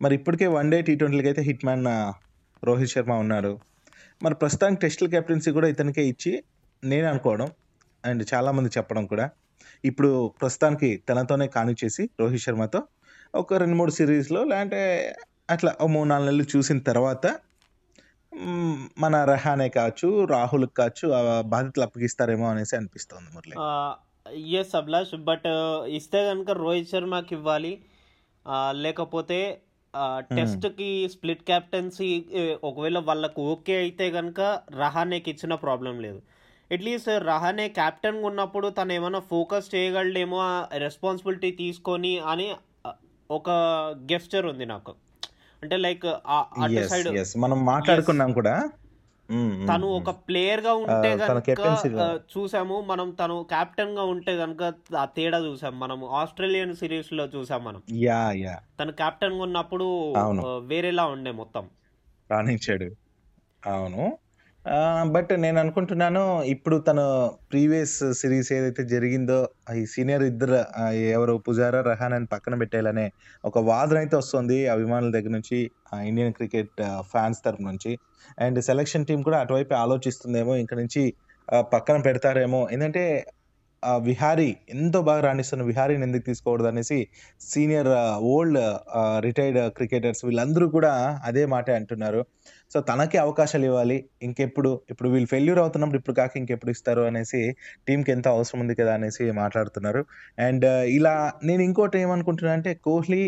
మరి 0.00 0.14
ఇప్పటికే 0.18 0.46
వన్ 0.56 0.70
డే 0.72 0.78
టీ 0.88 0.94
ట్వెంటీలకైతే 1.00 1.42
హిట్ 1.48 1.64
మ్యాన్ 1.68 1.86
రోహిత్ 2.62 2.92
శర్మ 2.94 3.14
ఉన్నారు. 3.24 3.52
మరి 4.20 4.36
ప్రస్తుతానికి 4.42 4.80
టెస్టుల 4.84 5.08
కెప్టెన్సీ 5.14 5.50
కూడా 5.58 5.68
ఇతనికే 5.68 6.04
ఇచ్చి 6.12 6.32
నేను 6.82 7.06
అనుకోవడం 7.12 7.48
అండ్ 8.04 8.22
చాలామంది 8.32 8.70
చెప్పడం 8.78 9.04
కూడా. 9.06 9.26
ఇప్పుడు 9.84 10.10
ప్రస్తుతానికి 10.40 10.88
తనతోనే 11.08 11.46
కానిచ్చేసి 11.48 12.02
రోహిత్ 12.20 12.44
శర్మతో 12.44 12.80
ఒక 13.34 13.54
2, 13.54 13.76
3 13.76 13.92
సీరీస్‌లో 13.98 14.40
లేదంటే 14.44 14.80
అట్లా 15.50 15.70
3, 15.86 16.08
4 16.08 16.24
నెలలు 16.24 16.46
చూసిన 16.54 16.78
తర్వాత 16.88 17.24
మన 18.98 19.14
రహానే 19.24 19.68
కావచ్చు, 19.68 20.08
రాహుల్‌కి 20.26 20.74
కావచ్చు 20.74 21.06
ఆ 21.12 21.20
బాధ్యతలు 21.46 21.84
అప్పగిస్తారేమో 21.84 22.46
అనేసి 22.46 22.74
అనిపిస్తోంది 22.76 23.28
మురళి. 23.34 23.56
ఎస్ 24.54 24.74
అభిలాష్ 24.74 25.14
బట్ 25.22 25.48
ఇస్తే 25.90 26.20
కనుక 26.30 26.50
రోహిత్ 26.60 26.92
శర్మకి 26.92 27.34
ఇవ్వాలి 27.34 27.72
లేకపోతే. 28.82 29.40
టెస్ట్‌కి 30.36 30.90
స్ప్లిట్ 31.14 31.42
క్యాప్టెన్సీ 31.42 32.08
ఒకవేళ 32.62 32.98
వాళ్ళకి 33.08 33.40
ఓకే 33.52 33.76
అయితే 33.76 34.06
గనుక 34.10 34.40
రహానేకి 34.76 35.28
ఇచ్చిన 35.30 35.54
ప్రాబ్లమ్ 35.64 35.98
లేదు. 36.00 36.20
అట్‌లీస్ట్ 36.70 37.10
రహానే 37.24 37.64
కెప్టెన్‌గా 37.76 38.26
ఉన్నప్పుడు 38.28 38.66
తను 38.76 38.92
ఏమన్నా 38.92 39.20
ఫోకస్ 39.30 39.68
చేయగలడేమో 39.74 40.38
ఆ 40.46 40.52
రెస్పాన్సిబిలిటీ 40.84 41.50
తీసుకొని 41.60 42.12
అని 42.32 42.46
ఒక 43.30 43.48
గెస్చర్ 44.10 44.46
ఉంది 44.52 44.66
నాకు. 44.66 44.92
అంటే 45.62 45.76
లైక్ 45.80 46.06
అటు. 46.58 46.84
సైడ్. 46.88 47.10
మనం. 47.42 47.58
మాట్లాడుకున్నాం 47.70 48.30
కూడా. 48.38 48.54
తను. 49.68 49.86
ఒక 49.96 50.10
ఉంటే 50.80 51.10
తన 51.24 51.38
గనుక 51.40 51.46
కెప్టెన్సీలో 51.46 52.04
ఆహ్, 52.04 52.18
చూసాము. 52.32 52.76
మనం 52.86 53.08
తను 53.14 53.36
కెప్టెన్‌గా 53.52 54.04
ఉంటే 54.12 54.32
గనుక 54.40 54.62
ఆ 54.96 55.06
తేడా 55.16 55.40
చూసాం. 55.46 55.74
మనం 55.78 56.00
ఆస్ట్రేలియన్ 56.20 56.74
సిరీస్‌లో 56.80 57.26
చూసాం 57.34 57.62
మనం. 57.64 57.82
యాహ్! 58.00 58.34
యాహ్! 58.38 58.62
తను 58.78 58.92
కెప్టెన్‌గా 59.00 59.42
ఉన్నప్పుడు 59.48 59.88
అవును. 60.16 60.44
ఆహ్, 60.46 60.60
వేరేలా 60.70 61.06
ఉండే 61.14 61.32
మొత్తం. 61.40 61.64
రానిచ్చాడు. 62.30 62.88
అవును. 63.62 64.04
బట్ 65.14 65.30
నేను 65.42 65.58
అనుకుంటున్నాను 65.62 66.22
ఇప్పుడు 66.52 66.76
తను 66.80 67.04
ప్రీవియస్ 67.50 67.94
సీరీస్ 68.18 68.50
ఏదైతే 68.52 68.82
జరిగిందో 68.92 69.38
ఈ 69.74 69.84
సీనియర్ 69.86 70.24
ఇద్దరు 70.24 70.54
ఆహ్, 70.82 70.96
ఎవరు 71.14 71.34
పుజారా, 71.46 71.80
రహానెని 71.88 72.28
పక్కన 72.34 72.54
పెట్టేయాలనే 72.62 73.06
ఒక 73.44 73.58
వాదన 73.70 73.98
అయితే 74.02 74.16
వస్తుంది 74.16 74.58
అభిమానుల 74.74 75.10
దగ్గర 75.16 75.32
నుంచి, 75.38 75.58
ఆ 75.92 76.02
ఇండియన్ 76.10 76.34
క్రికెట్ 76.38 76.74
ఫ్యాన్స్ 77.12 77.40
తరపు 77.44 77.64
నుంచి. 77.70 77.92
అండ్ 78.38 78.60
సెలక్షన్ 78.68 79.06
టీమ్ 79.08 79.22
కూడా 79.28 79.40
అటువైపే 79.44 79.76
ఆలోచిస్తుందేమో 79.84 80.54
ఇంక 80.62 80.74
నుంచి 80.82 81.04
ఆహ్, 81.48 81.66
పక్కన 81.74 81.96
పెడతారేమో. 82.06 82.62
ఏందంటే 82.72 83.04
విహారీ 84.04 84.48
ఎంతో 84.68 84.98
బాగా 85.02 85.20
రాణిస్తున్న 85.20 85.62
విహారీని 85.62 86.04
ఎందుకు 86.04 86.24
తీసుకోకూడదు 86.24 86.68
అనేసి 86.68 86.98
సీనియర్ 87.42 87.90
ఓల్డ్ 88.30 88.58
రిటైర్డ్ 89.20 89.60
క్రికెటర్స్ 89.76 90.22
వీళ్ళందరూ 90.24 90.66
కూడా 90.70 90.92
అదే 91.24 91.44
మాటే 91.46 91.74
అంటున్నారు. 91.74 92.20
సో, 92.72 92.78
తనకే 92.82 93.18
అవకాశాలు 93.18 93.66
ఇవ్వాలి. 93.66 93.96
ఇంకెప్పుడు 94.22 94.70
ఇప్పుడు 94.90 95.08
వీళ్ళు 95.08 95.28
ఫెయిల్యూర్ 95.28 95.60
అవుతున్నప్పుడు 95.60 96.00
ఇప్పుడు 96.00 96.16
కాక 96.16 96.32
ఇంకెప్పుడు 96.36 96.70
ఇస్తారు 96.70 97.04
అనేసి 97.06 97.40
టీంకి 97.86 98.12
ఎంత 98.12 98.26
అవసరం 98.34 98.60
ఉంది 98.60 98.74
కదా! 98.74 98.92
అనేసి 98.98 99.24
మాట్లాడుతున్నారు. 99.40 100.02
అండ్ 100.40 100.66
ఇలా 100.98 101.14
నేను 101.44 101.62
ఇంకోటి 101.68 101.98
ఏమనుకుంటున్నా 102.00 102.52
అంటే 102.52 102.72
కోహ్లీ 102.86 103.22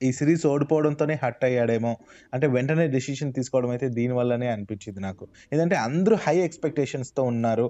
ఈ 0.00 0.12
సీరీస్ 0.12 0.44
ఓడిపోవడంతోనే 0.46 1.14
హర్ట్ 1.22 1.44
అయ్యాడేమో. 1.44 1.92
అంటే 2.32 2.46
వెంటనే 2.48 2.86
డెసిషన్ 2.88 3.32
తీసుకోవడం 3.32 3.70
అయితే 3.70 3.86
దీని 3.96 4.14
వల్లనే 4.14 4.48
అనిపించింది 4.48 5.00
నాకు. 5.00 5.24
ఏందంటే 5.52 5.76
అందరూ 5.86 6.16
హై 6.16 6.36
ఎక్స్‌పెక్టేషన్స్‌తో 6.38 7.22
ఉన్నారు. 7.24 7.66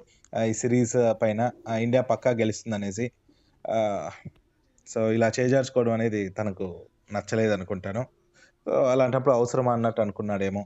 ఈ 0.47 0.54
సీరీస్ 0.54 0.97
పైన 1.23 1.40
ఇండియా 1.80 2.02
పక్కా 2.11 2.30
గెలుస్తుందనేసి. 2.40 3.06
ఆహ్, 3.64 4.11
సో, 4.87 5.12
ఇలా 5.12 5.28
చేజార్చుకోవడం 5.38 5.92
అనేది 5.92 6.28
తనకు 6.30 6.66
నచ్చలేదనుకుంటాను. 7.12 8.02
సో, 8.66 8.73
అలాంటప్పుడు 8.87 9.35
అవసరమా 9.35 9.73
అన్నట్టు 9.73 10.00
అనుకున్నాడేమో 10.00 10.62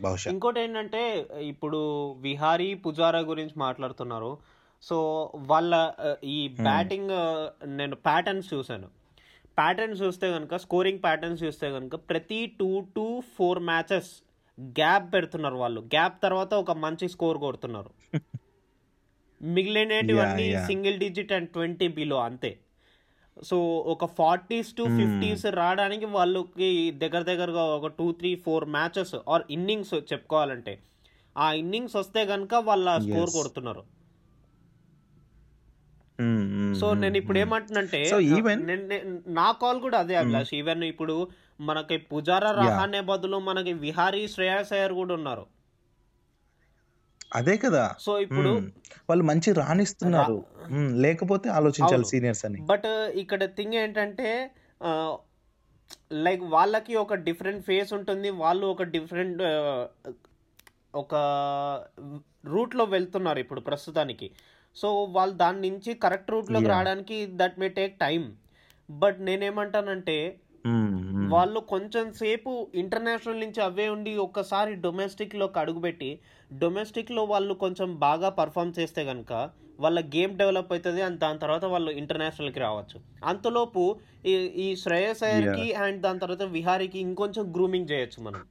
బహుశా. 0.00 0.28
ఇంకోటేంటంటే 0.30 1.02
ఇప్పుడు 1.48 1.78
విహారీ, 2.20 2.74
పుజారా 2.84 3.20
గురించి 3.22 3.54
మాట్లాడుతున్నారు. 3.58 4.30
సో, 4.82 4.96
వాళ్ళ 5.46 5.72
ఈ. 6.30 6.38
బ్యాటింగ్ 6.64 7.12
నేను 7.76 7.96
ప్యాటర్న్స్ 8.06 8.54
చూసాను. 8.54 8.88
ప్యాటర్న్స్ 9.58 10.00
చూస్తే 10.02 10.26
గనుక 10.30 10.56
స్కోరింగ్ 10.56 11.02
ప్యాటర్న్స్ 11.02 11.42
చూస్తే 11.42 11.66
గనుక 11.70 11.96
ప్రతి 12.10 12.40
2-4 12.54 13.62
మ్యాచెస్ 13.68 14.10
గ్యాప్ 14.76 15.06
పెడుతున్నారు 15.14 15.56
వాళ్ళు. 15.56 15.80
గ్యాప్ 15.94 16.16
తర్వాత 16.22 16.52
ఒక 16.54 16.72
మంచి 16.84 17.06
స్కోర్ 17.08 17.38
కొడుతున్నారు. 17.38 17.90
మిగిలినేటివన్నీ 19.40 20.46
yeah! 20.48 20.66
Single 20.68 20.96
digit 20.98 21.32
and 21.32 21.50
20 21.56 21.88
below 21.96 22.18
అంతే. 22.20 22.50
సో, 23.42 23.56
ఒక 23.94 24.04
40స్ 24.14 24.70
టు. 24.76 24.84
50స్ 24.98 25.46
రావడానికి 25.58 26.06
వాళ్ళకి 26.14 26.70
దగ్గర 27.02 27.22
దగ్గరగా 27.22 27.64
ఒక 27.76 27.86
2, 27.92 28.06
3, 28.14 28.32
4 28.44 28.62
మ్యాచెస్ 28.76 29.14
ఆర్ 29.28 29.44
ఇన్నింగ్స్ 29.50 29.94
చెప్పుకోవాలంటే. 30.12 30.74
ఆ 31.36 31.48
ఇన్నింగ్స్ 31.54 31.96
వస్తే 31.96 32.20
గనుక 32.26 32.54
వాళ్ళ 32.68 32.86
స్కోర్. 33.06 33.30
కొడుతున్నారు. 33.30 33.82
సో. 36.74 36.86
నేనిప్పుడు 36.96 37.38
హ్మ్. 37.38 37.42
ఏమంటున్నంటే 37.42 38.00
నేను 38.68 38.84
నే 39.36 39.48
కాల్ 39.60 39.78
కూడా 39.84 39.98
అదే. 40.04 40.16
అభిలాష్. 40.22 40.52
ఈవెన్ 40.54 40.84
ఇప్పుడు 40.92 41.16
మనకి 41.62 41.96
పుజారా! 42.10 42.50
రహానే 42.60 43.02
బదులు 43.10 43.38
మనకి 43.48 43.74
విహారీ, 43.84 44.22
శ్రేయాస్ 44.34 44.72
అయ్యర్ 44.72 44.94
కూడా 44.94 45.14
ఉన్నారు. 45.18 45.44
అదే 47.32 47.54
కదా! 47.58 47.84
సో, 47.98 48.12
ఇప్పుడు. 48.20 48.52
వాళ్ళు 49.08 49.24
మంచి 49.30 49.50
రాణిస్తున్నారు. 49.60 50.38
లేకపోతే 51.02 51.48
ఆలోచించాలి. 51.56 52.06
సీనియర్స్ 52.12 52.44
అని. 52.48 52.60
బట్ 52.62 52.86
ఇక్కడ 53.22 53.42
థింగ్ 53.56 53.76
ఏంటంటే 53.76 54.28
లైక్ 56.18 56.42
వాళ్ళకి 56.48 56.94
ఒక 56.96 57.14
డిఫరెంట్ 57.26 57.64
ఫేస్ 57.64 57.92
ఉంటుంది. 57.92 58.30
వాళ్ళు 58.42 58.66
ఒక 58.66 58.84
డిఫరెంట్ 58.94 59.42
ఆహ్, 59.50 59.86
ఒక 60.94 61.14
రూట్‌లో 62.46 62.84
వెళ్తున్నారు 62.86 63.38
ఇప్పుడు 63.38 63.60
ప్రస్తుతానికి. 63.62 64.28
సో, 64.76 64.88
వాళ్ళు 65.14 65.34
దాని 65.36 65.60
నుంచి 65.66 65.92
కరెక్ట్ 66.02 66.32
రూట్‌లోకి! 66.32 66.68
రావడానికి 66.68 67.16
that 67.36 67.58
may 67.58 67.68
take 67.76 67.94
time. 68.00 68.26
But 68.88 69.18
నేనేమంటానంటే. 69.28 70.18
హ్మ్. 70.64 70.96
వాళ్ళు 71.26 71.60
కొంచెం 71.70 72.06
సేపు 72.18 72.52
ఇంటర్నేషనల్ 72.80 73.42
నుంచి 73.42 73.60
అవే 73.64 73.86
ఉండి 73.88 74.12
ఒక్కసారి 74.24 74.72
డొమెస్టిక్‌లోకి 74.84 75.58
అడుగుపెట్టి, 75.58 76.10
డొమెస్టిక్‌లో 76.50 77.22
వాళ్ళు 77.28 77.54
కొంచెం 77.62 77.90
బాగా 78.02 78.30
పెర్ఫార్మ్ 78.38 78.74
చేస్తే 78.78 79.04
గనుక 79.06 79.32
వాళ్ళ 79.78 79.98
గేమ్ 80.12 80.34
డెవలప్ 80.38 80.72
అయితది. 80.74 81.00
అండ్ 81.02 81.18
దాని 81.20 81.40
తర్వాత 81.40 81.64
వాళ్ళు 81.72 81.92
ఇంటర్నేషనల్‌కి 82.00 82.60
రావచ్చు. 82.62 82.98
అంతలోపు 83.26 83.84
ఈ 84.26 84.34
ఈ 84.64 84.68
శ్రేయస్ 84.82 85.24
అయ్యర్‌కి! 85.28 85.66
అండ్ 85.82 86.00
దాని 86.06 86.22
తర్వాత 86.24 86.44
విహారీకి 86.56 87.00
ఇంకొంచెం 87.08 87.44
గ్రూమింగ్ 87.56 87.90
చేయొచ్చు 87.92 88.20
మనం. 88.28 88.42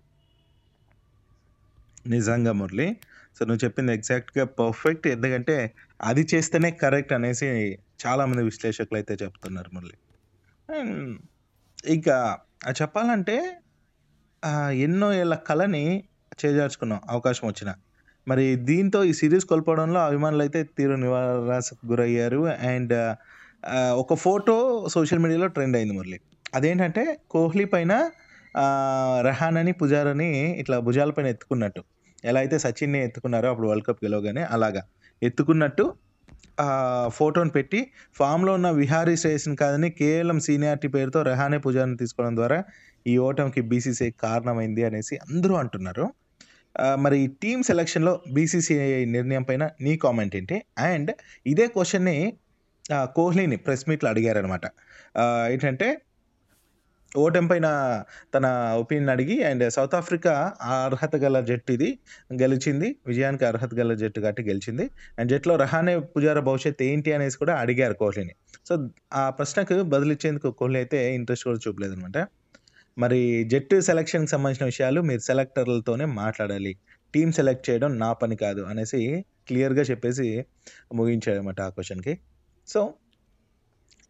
నిజంగా 2.05 2.51
మురళి. 2.55 2.88
సో, 3.38 3.46
నువ్వు 3.46 3.62
చెప్పింది 3.63 3.91
ఎగ్జాక్ట్‌గా 3.96 4.46
పర్ఫెక్ట్. 4.60 5.08
ఎందుకంటే 5.13 5.55
అది 6.02 6.28
చేస్తేనే 6.36 6.72
కరెక్ట్ 6.72 7.14
అనేసి 7.14 7.80
చాలామంది 8.06 8.44
విశ్లేషకులైతే 8.44 9.14
చెప్తున్నారు 9.24 9.70
మళ్ళీ 9.74 9.96
ఇంకా 11.88 12.38
చెప్పాలంటే 12.82 13.36
ఎన్నో 14.74 15.14
ఏళ్ళ 15.14 15.36
కళని 15.36 16.04
చేజార్చుకున్నాం 16.46 17.02
అవకాశం 17.10 17.48
వచ్చిన. 17.48 17.75
మరి 18.28 18.56
దీంతో 18.56 19.04
ఈ 19.04 19.14
సిరీస్ 19.14 19.46
కోల్పోవడంలో 19.46 20.00
అభిమానులైతే 20.06 20.64
తీవ్ర 20.64 20.96
నిరాశకు 20.96 21.88
గురయ్యారు. 21.88 22.46
అండ్ 22.46 23.16
ఒక 23.94 24.14
ఫోటో 24.14 24.56
సోషల్ 24.94 25.20
మీడియాలో 25.20 25.48
ట్రెండ్ 25.48 25.78
అయింది 25.78 25.94
మురళి. 25.94 26.20
అదేంటంటే 26.54 27.18
కోహ్లీ 27.30 27.66
పైన 27.66 27.94
ఆహ్, 28.58 29.44
అని 29.58 29.72
పుజారని 29.72 30.30
ఇట్లా 30.60 30.80
భుజాల 30.80 31.12
పైన 31.12 31.28
ఎత్తుకున్నట్టు. 31.28 31.82
ఎలా 32.24 32.39
అయితే 32.39 32.57
సచిన్‌ని 32.57 33.00
ఎత్తుకున్నారో 33.03 33.48
అప్పుడు 33.50 33.67
వరల్డ్ 33.67 33.86
కప్ 33.86 34.01
గెలవగానే 34.05 34.43
అలాగా. 34.51 34.81
ఎత్తుకున్నట్టు 35.22 35.86
ఫోటోని 37.10 37.50
పెట్టి 37.50 37.79
ఫామ్‌లో 38.15 38.53
ఉన్న 38.53 38.69
విహారీ, 38.72 39.15
శ్రేయస్‌ని 39.15 39.55
కాదని 39.55 39.89
కేవలం 39.91 40.39
సీనియారిటీ 40.39 40.88
పేరుతో 40.88 41.22
రెహానే 41.22 41.57
పూజారిని 41.57 41.98
తీసుకోవడం 41.98 42.36
ద్వారా 42.38 42.60
ఈ 43.05 43.15
ఓటమికి 43.17 43.62
బీసీసీఐ 43.62 44.12
కారణమైంది 44.19 44.84
అనేసి 44.84 45.15
అందరూ 45.25 45.55
అంటున్నారు. 45.55 46.05
మరి 46.98 47.27
టీమ్ 47.43 47.62
సెలక్షన్‌లో 47.63 48.13
బీసీసీఐ 48.34 49.05
నిర్ణయం 49.15 49.43
పైన 49.43 49.69
నీ 49.81 49.98
కామెంట్ 49.98 50.36
ఏంటి? 50.36 50.57
అండ్ 50.88 51.12
ఇదే 51.45 51.67
క్వశ్చన్ని 51.67 52.17
కోహ్లీని 53.15 53.57
ప్రెస్ 53.57 53.86
మీట్లో 53.89 54.10
అడిగారనమాట 54.10 54.65
ఏంటంటే 55.51 55.88
ఓటమి 57.17 57.48
పైన 57.48 57.67
తన 58.36 58.45
ఒపీనియన్ 58.77 59.10
అడిగి 59.10 59.43
అండ్ 59.43 59.72
సౌత్ 59.72 59.95
ఆఫ్రికా 59.95 60.53
ఆ 60.62 60.86
అర్హత 60.86 61.15
గల 61.15 61.39
జట్టు 61.39 61.72
ఇది. 61.72 62.00
గెలిచింది. 62.34 62.95
విజయానికి 63.07 63.45
అర్హత 63.45 63.74
గల 63.75 63.93
జట్టు 63.93 64.22
కాబట్టి 64.22 64.43
గెలిచింది. 64.43 64.89
అండ్ 65.19 65.31
జట్టులో 65.31 65.55
రహానే 65.55 66.00
పుజారా 66.00 66.41
భవిష్యత్ 66.41 66.84
ఏంటి 66.84 67.13
అనేసి 67.13 67.38
కూడా 67.38 67.55
అడిగారు 67.55 67.93
కోహ్లీని. 67.93 68.36
సో 68.69 68.89
ఆ 69.13 69.29
ప్రశ్నకు 69.29 69.84
బదిలిచ్చేందుకు 69.84 70.51
కోహ్లీ 70.51 70.79
అయితే 70.79 71.15
ఇంట్రెస్ట్ 71.15 71.45
కూడా 71.45 71.60
చూపలేదు 71.67 71.93
అనమాట 71.93 72.27
మరి 72.98 73.43
జట్టు 73.43 73.81
సెలక్షన్కి 73.81 74.31
సంబంధించిన 74.31 74.65
విషయాలు 74.65 75.01
మీరు 75.01 75.19
సెలెక్టర్లతోనే 75.19 76.05
మాట్లాడాలి. 76.05 76.77
టీం 77.13 77.31
సెలెక్ట్ 77.31 77.69
చేయడం 77.69 78.00
నా 78.00 78.13
పని 78.13 78.36
కాదు 78.36 78.62
అనేసి 78.62 79.25
క్లియర్గా 79.48 79.81
చెప్పేసి 79.81 80.45
ముగించాడు 80.93 81.39
అనమాట 81.39 81.62
ఆ 81.62 81.69
క్వశ్చన్కి. 81.69 82.19
సో 82.67 82.93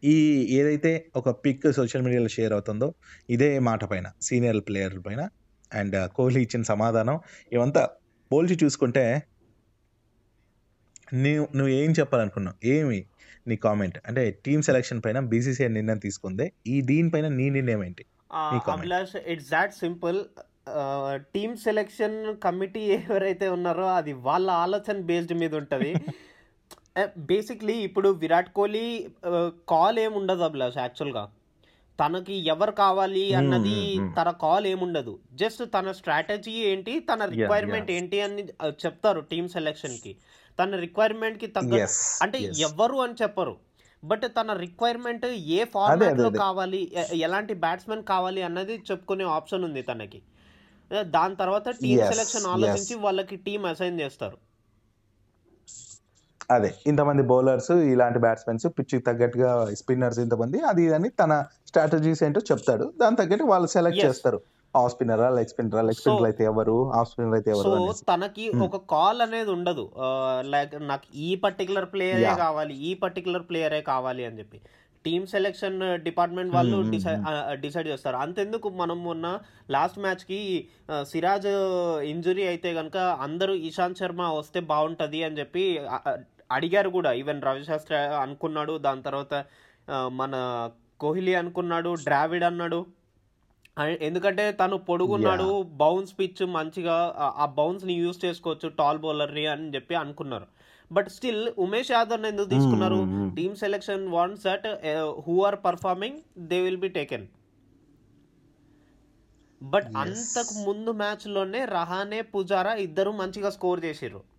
ఈ 0.06 0.16
ఏదైతే 0.50 1.06
ఒక 1.16 1.44
పిక్ 1.44 1.72
సోషల్ 1.72 2.02
మీడియాలో 2.02 2.28
షేర్ 2.28 2.52
అవుతుందో 2.52 2.94
ఇదే 3.30 3.58
మాట 3.58 3.84
పైన 3.84 4.12
సీనియర్ 4.22 4.60
ప్లేయర్ 4.60 4.98
పైన. 5.06 5.28
అండ్ 5.74 6.10
కోహ్లీ 6.10 6.42
ఇచ్చిన 6.42 6.62
సమాధానం 6.62 7.20
ఇవంతా 7.52 7.88
పోల్చి 8.32 8.58
చూసుకుంటే 8.64 9.22
నువ్వు 11.14 11.48
నువ్వు 11.56 11.68
ఏం 11.68 11.90
చెప్పాలనుకున్నావు? 11.90 12.68
ఏమి 12.68 13.04
నీ 13.46 13.56
కామెంట్? 13.56 13.98
అంటే 14.06 14.30
టీమ్ 14.46 14.62
సెలెక్షన్ 14.62 15.02
పైన 15.04 15.20
బీసీసీఐ 15.20 15.68
నిర్ణయం 15.68 15.98
తీసుకుంది? 15.98 16.52
ఈ 16.66 16.80
దీనిపైన 16.80 17.28
నీ 17.28 17.50
నిర్ణయం 17.50 17.84
ఏంటి. 17.84 18.04
Abhilash 18.72 19.16
it's 19.16 19.50
that 19.50 19.74
simple 19.74 20.18
team 21.34 21.56
selection 21.56 22.36
committee 22.44 22.80
ఎవరైతే 22.80 23.48
ఉన్నారో 23.48 23.94
అది 23.94 24.12
వాళ్ళ 24.12 24.50
ఆలోచన 24.50 25.00
బేస్డ్ 25.00 25.34
మీద 25.34 25.54
ఉంటుంది. 25.54 25.94
బేసిక్లీ 27.16 27.72
ఇప్పుడు 27.72 28.08
విరాట్ 28.08 28.52
కోహ్లీ 28.52 29.08
కాల్ 29.68 29.98
ఏమి 29.98 30.14
ఉండదు 30.14 30.42
అభిలాష్ 30.42 30.78
యాక్చువల్గా 30.78 31.30
తనకి 32.00 32.34
ఎవరు 32.34 32.70
కావాలి 32.70 33.34
అన్నది 33.34 33.74
Hmm, 33.74 33.98
hmm, 33.98 34.08
hmm. 34.08 34.16
తన 34.16 34.30
కాల్ 34.30 34.66
ఏముండదు 34.66 35.18
జస్ట్ 35.34 35.62
తన 35.74 35.92
స్ట్రాటజీ 35.92 36.52
ఏంటి 36.52 37.00
తన 37.00 37.24
రిక్వైర్మెంట్. 37.24 37.90
ఏంటి 37.90 38.20
అని 38.20 38.42
uh, 38.42 38.72
చెప్తారు 38.86 39.20
టీమ్ 39.20 39.48
సెలెక్షన్కి 39.48 40.16
తన 40.58 40.76
రిక్వైర్మెంట్కి 40.76 41.46
తగ్గ 41.46 41.86
అంటే. 42.22 42.38
ఎవ్వరు 42.38 42.96
అని 42.96 43.14
చెప్పరు 43.22 43.56
బట్ 44.04 44.26
తన 44.40 44.52
రిక్వైర్మెంట్ 44.52 45.26
ఏ 45.26 45.64
ఫార్మాట్లో. 45.64 46.30
కావాలి 46.30 46.92
ఎలాంటి 47.12 47.54
బ్యాట్స్మెన్ 47.54 48.04
కావాలి 48.04 48.42
అన్నది 48.42 48.82
చెప్పుకునే 48.90 49.24
ఆప్షన్ 49.24 49.64
ఉంది 49.64 49.82
తనకి 49.82 50.22
దాని 50.90 51.36
తర్వాత 51.36 51.68
టీమ్ 51.68 52.12
సెలెక్షన్. 52.12 52.46
ఆలోచించి 52.46 52.94
వాళ్ళకి 52.94 53.36
టీం 53.36 53.66
అసైన్ 53.66 54.00
చేస్తారు 54.00 54.45
అదే 56.50 56.68
ఇంతమంది 56.90 57.22
బౌలర్స్ 57.30 57.72
ఇలాంటి 57.92 58.18
బ్యాట్స్మెన్స్ 58.24 58.66
పిచ్చికి 58.76 59.04
తగ్గట్టుగా 59.06 59.48
స్పిన్నర్స్ 59.80 60.20
ఇంతమంది 60.24 60.58
అది 60.70 60.84
అని 60.96 61.08
తన 61.20 61.32
స్ట్రాటజీస్ 61.70 62.22
ఏంటో 62.26 62.42
చెప్తాడు 62.50 62.84
దాని 63.00 63.18
తగ్గట్టు 63.20 63.46
వాళ్ళు 63.50 63.68
సెలెక్ట్. 63.72 64.00
చేస్తారు 64.04 64.38
ఆఫ్ 64.74 64.90
స్పిన్నరా 64.92 65.28
లెగ్ 65.34 65.50
స్పిన్నరా 65.52 65.82
లెగ్ 65.88 65.98
స్పిన్నర్ 65.98 66.26
అయితే 66.28 66.42
ఎవరు 66.50 66.76
ఆఫ్ 66.96 67.08
స్పిన్నర్ 67.10 67.36
అయితే 67.36 67.50
ఎవరు. 67.52 67.70
తనకి 68.08 68.44
Hmm. 68.48 68.62
ఒక 68.66 68.78
కాల్ 68.92 69.20
అనేది 69.24 69.50
ఉండదు 69.54 69.84
లైక్ 70.52 70.74
నాకు 70.90 71.06
ఈ 71.22 71.30
పర్టికులర్ 71.44 71.88
ప్లేయరే. 71.92 72.32
కావాలి 72.42 72.74
ఈ 72.82 72.92
పర్టికులర్ 73.02 73.46
ప్లేయరే 73.48 73.80
కావాలి 73.88 74.24
అని 74.28 74.38
చెప్పి 74.40 74.58
టీమ్ 75.04 75.26
సెలెక్షన్ 75.32 75.76
డిపార్ట్మెంట్ 76.06 76.52
వాళ్ళు 76.54 76.74
Hmm, 76.74 76.84
hmm, 76.84 76.92
డిసైడ్ 76.94 77.24
డిసైడ్ 77.62 77.90
చేస్తారు 77.90 78.18
అంతెందుకు 78.22 78.68
మనం 78.80 78.98
మొన్న 79.04 79.26
లాస్ట్ 79.70 79.98
మ్యాచ్కి 79.98 80.40
ఆ, 80.90 81.02
సిరాజ్ 81.10 81.50
ఇంజురీ 82.10 82.44
అయితే 82.50 82.70
కనుక 82.78 82.96
అందరూ 83.26 83.54
ఇషాంత్ 83.68 84.00
శర్మ 84.00 84.22
వస్తే 84.38 84.60
బాగుంటది 84.72 85.20
అని 85.26 85.38
చెప్పి 85.40 85.64
అడిగారు 86.52 86.90
కూడా. 86.90 87.12
ఈవెన్ 87.12 87.42
రవిశాస్త్రి 87.42 87.98
అనుకున్నాడు 87.98 88.78
దాని 88.78 89.02
తర్వాత 89.02 89.44
మన 90.08 90.70
కోహ్లీ 91.00 91.34
అనుకున్నాడు 91.34 91.96
ద్రావిడ్ 92.04 92.44
అన్నాడు. 92.44 92.86
ఎందుకంటే 94.00 94.52
తను 94.52 94.76
పొడుగున్నాడు 94.78 95.62
బౌన్స్ 95.62 96.18
పిచ్ 96.18 96.46
మంచిగా 96.46 97.14
ఆ- 97.18 97.34
ఆ 97.36 97.46
బౌన్స్ని 97.46 97.92
యూజ్ 97.92 98.24
చేసుకోవచ్చు 98.24 98.68
టాల్ 98.68 98.98
బౌలర్ని 98.98 99.46
అని 99.46 99.74
చెప్పి 99.74 99.94
అనుకున్నారు. 99.94 100.46
బట్ 100.92 101.08
స్టిల్ 101.08 101.48
ఉమేష్ 101.58 101.90
యాదవ్ 101.90 102.26
ఎందుకు 102.26 102.48
తీసుకున్నారు. 102.48 102.96
Team 103.36 103.56
selection 103.56 104.08
wants 104.08 104.44
that 104.44 104.66
who 105.26 105.42
are 105.42 105.56
performing 105.64 106.18
they 106.38 106.60
will 106.60 106.76
be 106.76 106.88
taken 106.88 107.26
but. 109.62 109.84
అంతకు 109.96 110.54
ముందు 110.54 110.90
మ్యాచ్లోనే 110.90 111.64
రహానే 111.64 112.22
పుజారా 112.22 112.74
ఇద్దరు 112.74 113.10
మంచిగా 113.10 113.50
స్కోర్ 113.50 113.84
చేసిర్రు. 113.84 114.35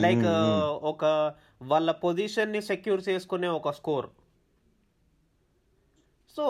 లైక్ 0.00 0.24
hmm, 0.24 0.38
hmm. 0.44 0.86
ఒక 0.90 1.04
వాళ్ళ 1.62 1.90
పొజిషన్ని 2.00 2.60
సెక్యూర్ 2.62 3.02
చేసుకునే 3.08 3.48
ఒక 3.50 3.70
స్కోర్ 3.70 4.08
సో 6.36 6.44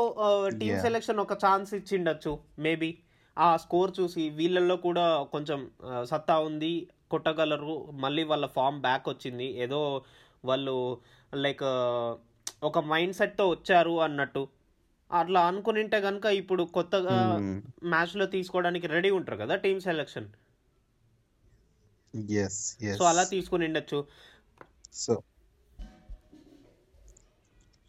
టీమ్. 0.60 0.78
సెలెక్షన్ 0.80 1.20
ఒక 1.20 1.34
ఛాన్స్ 1.44 1.74
ఇచ్చిండొచ్చు 1.74 2.32
మేబీ 2.58 2.90
ఆ 3.36 3.56
స్కోర్ 3.56 3.92
చూసి 4.00 4.28
వీళ్ళల్లో 4.30 4.76
కూడా 4.78 5.04
కొంచెం 5.32 5.60
ఆ, 5.86 6.04
సత్తా 6.04 6.38
ఉంది 6.40 6.72
కొట్టగలరు 7.10 7.74
మళ్ళీ 7.96 8.22
వాళ్ళ 8.24 8.46
ఫామ్ 8.46 8.80
బ్యాక్ 8.80 9.08
వచ్చింది 9.08 9.46
ఏదో 9.58 9.80
వాళ్ళు 10.44 10.74
లైక్ 11.36 11.64
ఒక 12.62 12.78
మైండ్ 12.90 13.14
సెట్తో 13.14 13.48
వచ్చారు 13.48 14.00
అన్నట్టు 14.00 14.42
అట్లా 15.10 15.40
అనుకునింటే 15.46 16.00
కనుక 16.00 16.26
ఇప్పుడు 16.40 16.62
కొత్తగా 16.74 17.16
Hmm. 17.36 17.56
మ్యాచ్లో 17.84 18.26
తీసుకోవడానికి 18.26 18.86
రెడీ 18.86 19.10
ఉంటారు 19.10 19.36
కదా 19.36 19.54
టీమ్ 19.56 19.80
సెలెక్షన్. 19.80 20.28
సో 22.98 23.04
అలా 23.04 23.24
తీసుకుని 23.24 23.66
ఉండొచ్చు. 23.68 23.98
సో 24.92 25.22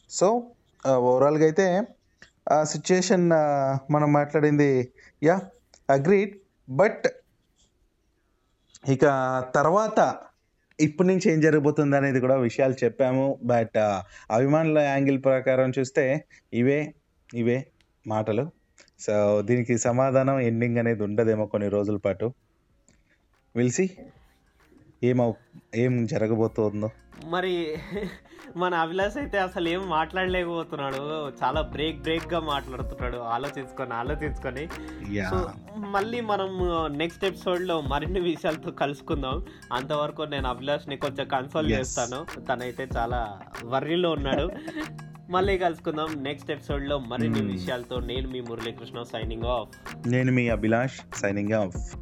సో 0.10 0.28
ఓవరాల్గా 0.86 1.44
అయితే 1.44 1.66
ఆ 2.52 2.64
సిచ్యుయేషన్ 2.64 3.26
మనం 3.92 4.14
మాట్లాడింది 4.14 4.94
యా 5.24 5.36
అగ్రీడ్ 5.90 6.34
బట్ 6.70 7.08
ఇక 8.94 9.06
తర్వాత 9.56 10.00
ఇప్పటి 10.80 11.08
నుంచి 11.08 11.32
ఏం 11.32 11.42
జరగబోతుంది 11.42 11.96
అనేది 11.98 12.20
కూడా 12.20 12.36
విషయాలు 12.36 12.76
చెప్పాము. 12.84 13.40
బట్ 13.44 13.78
అభిమానుల 14.32 14.80
యాంగిల్ 14.80 15.24
ప్రకారం 15.24 15.70
చూస్తే 15.80 16.26
ఇవే 16.54 16.94
ఇవే 17.42 17.58
మాటలు. 18.08 18.52
సో 19.00 19.42
దీనికి 19.42 19.78
సమాధానం 19.78 20.40
ఎండింగ్ 20.40 20.78
అనేది 20.78 21.04
ఉండదేమో 21.04 21.46
కొన్ని 21.46 21.70
రోజుల 21.70 21.98
పాటు. 21.98 22.28
విల్సి 23.56 23.98
ఏమవు 25.04 25.36
ఏం 25.76 26.06
జరగబోతుందో. 26.06 26.90
మరి 27.26 27.78
మన 28.58 28.74
అభిలాష్ 28.74 29.18
అయితే 29.18 29.40
అసలు 29.40 29.70
ఏం 29.70 29.90
మాట్లాడలేకపోతున్నాడు. 29.90 31.30
చాలా 31.44 31.62
బ్రేక్ 31.62 32.02
బ్రేక్గా 32.02 32.40
మాట్లాడుతున్నాడు. 32.40 33.18
ఆలోచించుకొని 33.18 33.94
ఆలోచించుకొని. 33.94 34.68
సో 35.30 35.50
మళ్ళీ 35.78 36.22
మనం 36.22 36.60
నెక్స్ట్ 36.98 37.26
ఎపిసోడ్లో 37.26 37.82
మరిన్ని 37.82 38.20
విషయాలతో 38.20 38.72
కలుసుకుందాం. 38.72 39.46
అంతవరకు 39.74 40.22
నేను 40.22 40.48
అభిలాష్ని 40.48 40.98
కొంచెం 40.98 41.28
కన్సోల్. 41.28 41.72
చేస్తాను. 41.72 42.42
తనైతే 42.42 42.88
చాలా 42.98 43.40
వర్రీలో 43.66 44.12
ఉన్నాడు. 44.12 44.52
మళ్ళీ 45.30 45.58
కలుసుకుందాం 45.58 46.24
నెక్స్ట్ 46.24 46.52
ఎపిసోడ్లో 46.52 47.00
మరిన్ని 47.00 47.40
Hmm. 47.40 47.52
విషయాలతో. 47.52 48.00
నేను 48.00 48.30
మీ 48.30 48.42
మురళీకృష్ణ 48.42 49.02
సైనింగ్ 49.02 49.44
ఆఫ్ 49.44 49.70
నేను 50.08 50.32
మీ 50.32 50.50
అభిలాష్ 50.50 51.18
సైనింగ్ 51.18 51.54
ఆఫ్ 51.54 51.96